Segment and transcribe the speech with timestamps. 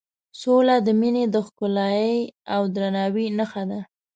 [0.41, 2.15] سوله د مینې د ښکلایې
[2.53, 3.79] او درناوي نښه ده.